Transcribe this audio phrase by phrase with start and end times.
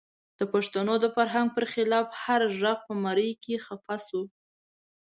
[0.39, 4.21] د پښتنو د فرهنګ پر خلاف هر غږ په مرۍ کې خفه شو.